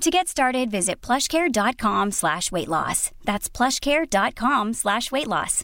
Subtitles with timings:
[0.00, 3.10] To get started, visit plushcare.com slash weight loss.
[3.24, 5.62] That's plushcare.com slash weight loss.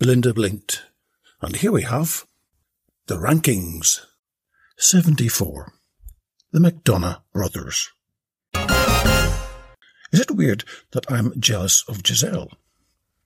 [0.00, 0.86] Belinda blinked.
[1.40, 2.26] And here we have
[3.06, 4.00] the rankings.
[4.76, 5.72] 74.
[6.50, 7.90] The McDonagh Brothers.
[10.10, 12.50] Is it weird that I'm jealous of Giselle?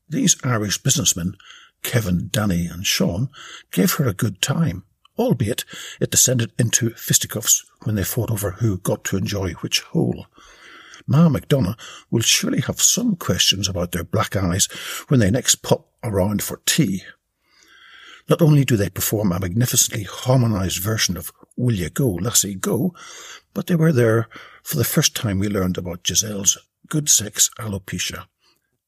[0.08, 1.36] These Irish businessmen,
[1.82, 3.28] Kevin, Danny and Sean,
[3.70, 4.82] gave her a good time,
[5.16, 5.64] albeit
[6.00, 10.26] it descended into fisticuffs when they fought over who got to enjoy which hole.
[11.06, 11.78] Ma McDonagh
[12.10, 14.66] will surely have some questions about their black eyes
[15.08, 17.04] when they next pop around for tea.
[18.28, 22.94] Not only do they perform a magnificently harmonized version of Will You Go, Lassie Go,
[23.54, 24.28] but they were there
[24.62, 26.58] for the first time we learned about Giselle's
[26.92, 28.26] good sex alopecia.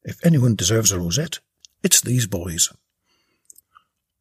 [0.02, 1.38] If anyone deserves a rosette,
[1.82, 2.68] it's these boys.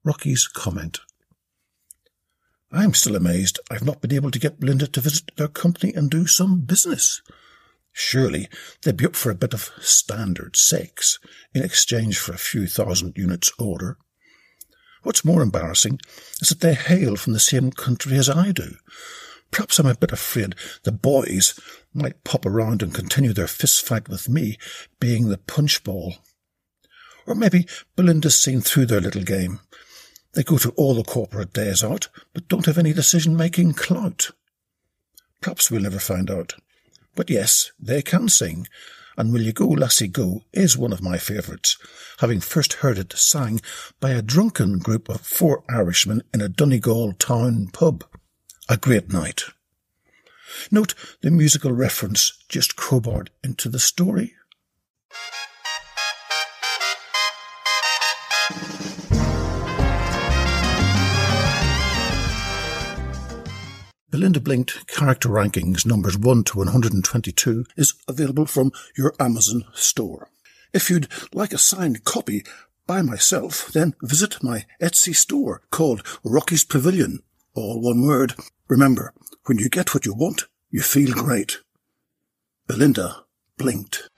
[0.06, 1.02] Rocky's comment.
[2.72, 6.10] I'm still amazed I've not been able to get Belinda to visit their company and
[6.10, 7.22] do some business.
[7.92, 8.48] Surely
[8.84, 11.20] they'd be up for a bit of standard sex
[11.54, 13.98] in exchange for a few thousand units order.
[15.02, 16.00] What's more embarrassing
[16.42, 18.76] is that they hail from the same country as I do.
[19.54, 21.60] Perhaps I'm a bit afraid the boys
[21.94, 24.58] might pop around and continue their fist fight with me
[25.00, 26.16] being the punch ball.
[27.28, 29.60] Or maybe Belinda's seen through their little game.
[30.34, 34.32] They go to all the corporate days out, but don't have any decision-making clout.
[35.40, 36.56] Perhaps we'll never find out.
[37.16, 38.68] But yes, they can sing,
[39.16, 41.78] and Will You Go, Lassie Go is one of my favourites,
[42.18, 43.62] having first heard it sang
[44.00, 48.04] by a drunken group of four Irishmen in a Donegal town pub.
[48.70, 49.44] A great night.
[50.72, 54.36] Note the musical reference just crowbarred into the story.
[64.10, 70.30] Belinda Blinked Character Rankings numbers 1 to 122 is available from your Amazon store.
[70.72, 72.46] If you'd like a signed copy
[72.88, 77.24] by myself, then visit my Etsy store called Rocky's Pavilion.
[77.56, 78.34] All one word.
[78.68, 79.14] Remember,
[79.46, 81.60] when you get what you want, you feel great.
[82.66, 83.26] Belinda
[83.58, 84.10] blinked.